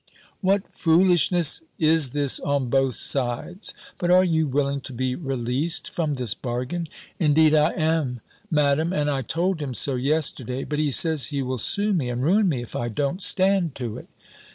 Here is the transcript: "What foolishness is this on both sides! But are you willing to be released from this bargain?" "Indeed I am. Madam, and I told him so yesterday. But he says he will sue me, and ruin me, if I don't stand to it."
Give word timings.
"What 0.39 0.63
foolishness 0.73 1.61
is 1.77 2.09
this 2.09 2.39
on 2.39 2.71
both 2.71 2.95
sides! 2.95 3.75
But 3.99 4.09
are 4.09 4.23
you 4.23 4.47
willing 4.47 4.81
to 4.81 4.93
be 4.93 5.13
released 5.13 5.91
from 5.91 6.15
this 6.15 6.33
bargain?" 6.33 6.89
"Indeed 7.19 7.53
I 7.53 7.73
am. 7.73 8.21
Madam, 8.49 8.93
and 8.93 9.11
I 9.11 9.21
told 9.21 9.61
him 9.61 9.75
so 9.75 9.93
yesterday. 9.93 10.63
But 10.63 10.79
he 10.79 10.89
says 10.89 11.27
he 11.27 11.43
will 11.43 11.59
sue 11.59 11.93
me, 11.93 12.09
and 12.09 12.23
ruin 12.23 12.49
me, 12.49 12.63
if 12.63 12.75
I 12.75 12.89
don't 12.89 13.21
stand 13.21 13.75
to 13.75 13.95
it." 13.97 14.07